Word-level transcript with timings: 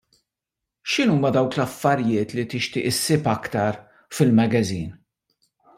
X'inhuma 0.91 1.29
dawk 1.35 1.53
l-affarijiet 1.57 2.31
li 2.37 2.45
tixtieq 2.51 2.85
issib 2.91 3.23
aktar 3.35 3.73
fil-magażin? 4.15 4.91